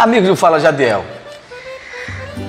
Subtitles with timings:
[0.00, 1.04] Amigos do Fala Jadiel,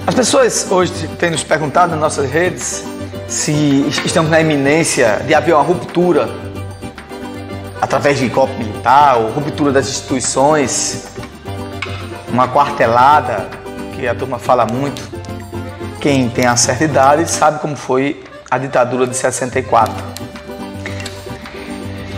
[0.08, 2.81] as pessoas hoje têm nos perguntado nas nossas redes
[3.27, 6.29] se estamos na iminência de haver uma ruptura
[7.82, 11.09] através de golpe militar ruptura das instituições,
[12.29, 13.50] uma quartelada,
[13.97, 15.02] que a turma fala muito.
[15.99, 19.93] Quem tem a certa idade sabe como foi a ditadura de 64.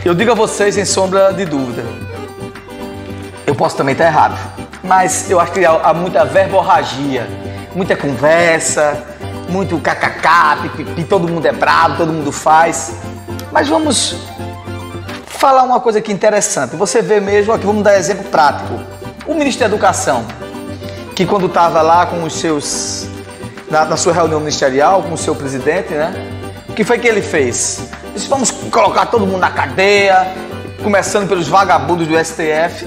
[0.06, 1.84] Eu digo a vocês sem sombra de dúvida,
[3.48, 4.38] eu posso também estar errado,
[4.84, 7.28] mas eu acho que há muita verborragia,
[7.74, 9.02] muita conversa,
[9.48, 12.94] muito kkk, pipipi, todo mundo é bravo, todo mundo faz.
[13.52, 14.18] Mas vamos
[15.26, 16.76] falar uma coisa aqui interessante.
[16.76, 18.80] Você vê mesmo, aqui vamos dar exemplo prático.
[19.26, 20.26] O ministro da Educação,
[21.16, 23.08] que quando estava lá com os seus.
[23.70, 26.14] Na, na, sua reunião ministerial com o seu presidente, né?
[26.70, 27.90] O que foi que ele fez?
[28.14, 30.28] Disse, vamos colocar todo mundo na cadeia,
[30.84, 32.86] começando pelos vagabundos do STF.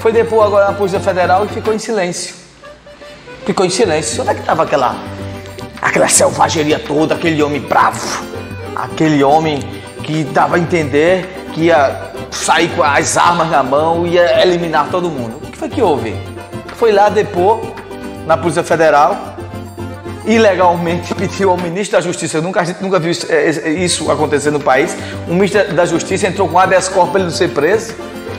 [0.00, 2.34] Foi depor agora na Polícia Federal e ficou em silêncio.
[3.44, 4.22] Ficou em silêncio.
[4.22, 4.96] Onde é que estava aquela,
[5.80, 8.22] aquela selvageria toda, aquele homem bravo,
[8.74, 9.60] aquele homem
[10.02, 14.88] que dava a entender que ia sair com as armas na mão e ia eliminar
[14.90, 15.38] todo mundo?
[15.42, 16.14] O que foi que houve?
[16.76, 17.60] Foi lá depor
[18.26, 19.34] na Polícia Federal
[20.26, 23.28] ilegalmente pediu ao ministro da Justiça, nunca, a gente nunca viu isso,
[23.64, 24.96] isso acontecer no país,
[25.28, 27.94] o ministro da Justiça entrou com habeas corpus para ele não ser preso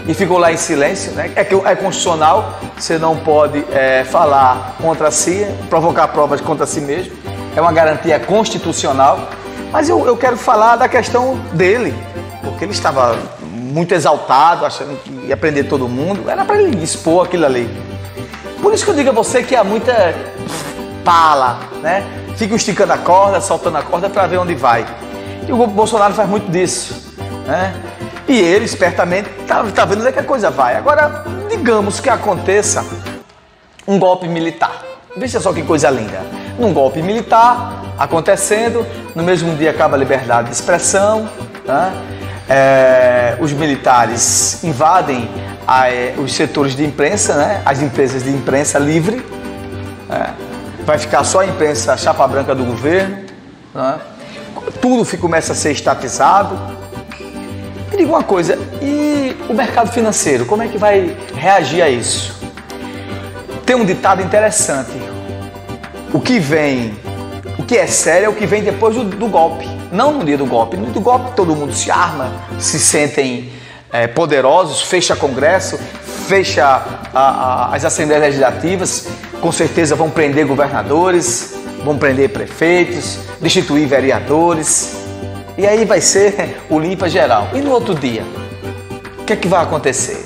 [0.07, 1.31] e ficou lá em silêncio, né?
[1.35, 6.79] É que é constitucional, você não pode é, falar contra si, provocar provas contra si
[6.79, 7.13] mesmo,
[7.55, 9.29] é uma garantia constitucional.
[9.71, 11.93] Mas eu, eu quero falar da questão dele,
[12.41, 17.25] porque ele estava muito exaltado, achando que ia prender todo mundo, era para ele expor
[17.25, 17.69] aquilo ali.
[18.61, 20.15] Por isso que eu digo a você que há muita
[21.03, 22.05] pala, né?
[22.37, 24.85] Fica esticando a corda, soltando a corda para ver onde vai.
[25.45, 27.13] E o Bolsonaro faz muito disso,
[27.45, 27.73] né?
[28.27, 30.75] E ele, espertamente, está tá vendo onde é que a coisa vai.
[30.75, 32.85] Agora, digamos que aconteça
[33.87, 34.83] um golpe militar.
[35.15, 36.21] Veja só que coisa linda.
[36.59, 38.85] Um golpe militar acontecendo,
[39.15, 41.29] no mesmo dia acaba a liberdade de expressão,
[41.65, 41.93] né?
[42.49, 45.29] é, os militares invadem
[45.65, 47.61] a, é, os setores de imprensa, né?
[47.65, 49.25] as empresas de imprensa livre,
[50.07, 50.33] né?
[50.85, 53.25] vai ficar só a imprensa chapa branca do governo,
[53.73, 53.99] né?
[54.81, 56.76] tudo começa a ser estatizado,
[57.97, 62.37] me diga uma coisa, e o mercado financeiro, como é que vai reagir a isso?
[63.65, 64.91] Tem um ditado interessante.
[66.13, 66.95] O que vem,
[67.57, 69.67] o que é sério é o que vem depois do, do golpe.
[69.91, 70.77] Não no dia do golpe.
[70.77, 73.51] No dia do golpe todo mundo se arma, se sentem
[73.91, 75.79] é, poderosos, fecha congresso,
[76.27, 79.07] fecha a, a, as assembleias legislativas,
[79.41, 84.96] com certeza vão prender governadores, vão prender prefeitos, destituir vereadores,
[85.57, 87.47] e aí vai ser o limpa geral.
[87.53, 88.23] E no outro dia,
[89.17, 90.23] o que é que vai acontecer?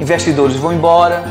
[0.00, 1.22] Investidores vão embora.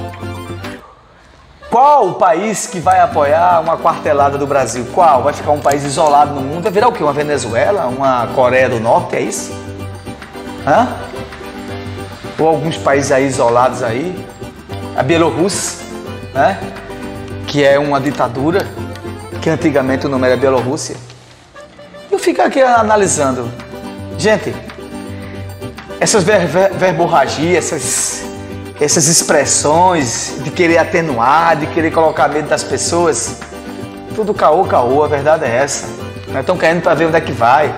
[1.70, 4.88] Qual o país que vai apoiar uma quartelada do Brasil?
[4.94, 5.22] Qual?
[5.22, 6.64] Vai ficar um país isolado no mundo?
[6.64, 7.04] Vai virar o quê?
[7.04, 7.86] Uma Venezuela?
[7.88, 9.18] Uma Coreia do Norte?
[9.18, 9.52] É isso?
[10.66, 10.88] Hã?
[12.40, 14.26] Ou alguns países aí isolados aí?
[14.96, 15.86] A Bielorrússia,
[16.34, 16.58] né?
[17.46, 18.66] Que é uma ditadura,
[19.42, 20.96] que antigamente o nome era Bielorrússia
[22.26, 23.48] fica aqui analisando.
[24.18, 24.56] Gente,
[26.00, 28.24] essas ver, ver, verborragias, essas,
[28.82, 33.42] essas expressões de querer atenuar, de querer colocar medo das pessoas,
[34.16, 35.86] tudo caô, caô, a verdade é essa.
[36.40, 37.74] Estão querendo para ver onde é que vai,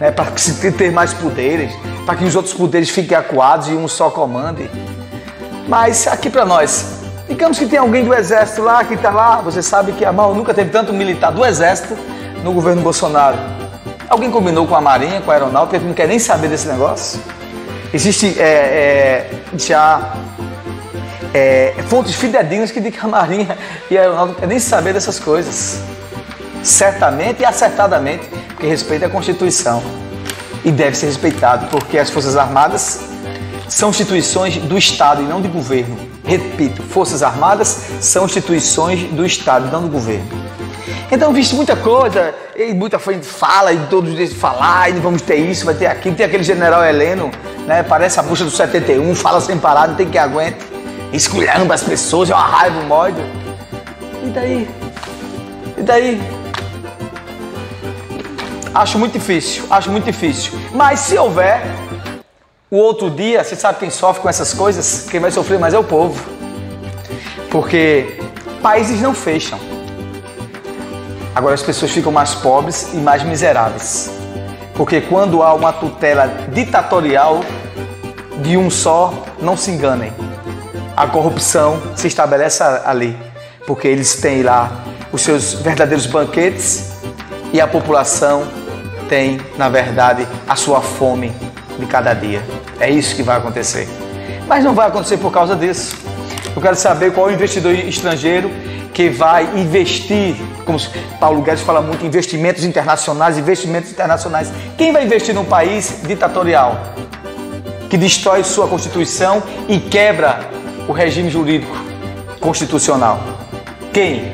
[0.00, 0.10] né?
[0.10, 0.32] para
[0.78, 1.70] ter mais poderes,
[2.06, 4.68] para que os outros poderes fiquem acuados e um só comande.
[5.68, 9.62] Mas aqui para nós, digamos que tem alguém do exército lá que está lá, você
[9.62, 11.96] sabe que a mão nunca teve tanto militar do exército
[12.42, 13.60] no governo Bolsonaro.
[14.10, 17.20] Alguém combinou com a Marinha, com a Aeronáutica, que não quer nem saber desse negócio?
[17.94, 20.14] Existe é, é, já
[21.32, 23.56] é, fontes fidedignas que dizem que a Marinha
[23.88, 25.80] e a Aeronáutica não querem nem saber dessas coisas.
[26.60, 29.80] Certamente e acertadamente, porque respeita a Constituição.
[30.64, 33.02] E deve ser respeitado, porque as Forças Armadas
[33.68, 35.96] são instituições do Estado e não do governo.
[36.24, 40.28] Repito, Forças Armadas são instituições do Estado e não do governo.
[41.10, 45.22] Então, visto muita coisa, e muita gente fala, e todos os dias falar, e vamos
[45.22, 46.14] ter isso, vai ter aquilo.
[46.14, 47.30] Tem aquele general Heleno,
[47.66, 47.82] né?
[47.82, 50.58] Parece a bucha do 71, fala sem parar, não tem que aguente.
[51.12, 53.24] Esculhamba as pessoas, é uma raiva, um ódio.
[54.22, 54.70] E daí?
[55.76, 56.22] E daí?
[58.72, 60.52] Acho muito difícil, acho muito difícil.
[60.72, 61.62] Mas se houver
[62.70, 65.08] o outro dia, você sabe quem sofre com essas coisas?
[65.10, 66.22] Quem vai sofrer mais é o povo.
[67.50, 68.20] Porque
[68.62, 69.58] países não fecham.
[71.34, 74.10] Agora as pessoas ficam mais pobres e mais miseráveis.
[74.74, 77.40] Porque quando há uma tutela ditatorial
[78.42, 80.12] de um só, não se enganem.
[80.96, 83.16] a corrupção se estabelece ali,
[83.66, 84.70] porque eles têm lá
[85.12, 86.90] os seus verdadeiros banquetes
[87.52, 88.46] e a população
[89.08, 91.32] tem, na verdade, a sua fome
[91.78, 92.42] de cada dia.
[92.78, 93.88] É isso que vai acontecer.
[94.46, 95.96] Mas não vai acontecer por causa disso.
[96.54, 98.50] Eu quero saber qual é o investidor estrangeiro
[98.92, 100.36] que vai investir,
[100.70, 100.78] como
[101.18, 104.52] Paulo Guedes fala muito, investimentos internacionais, investimentos internacionais.
[104.78, 106.78] Quem vai investir num país ditatorial
[107.88, 110.38] que destrói sua constituição e quebra
[110.86, 111.76] o regime jurídico
[112.38, 113.20] constitucional?
[113.92, 114.32] Quem?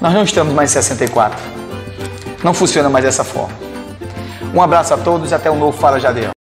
[0.00, 1.38] Nós não estamos mais em 64.
[2.42, 3.54] Não funciona mais dessa forma.
[4.52, 6.32] Um abraço a todos e até o um novo Fala Jadeão.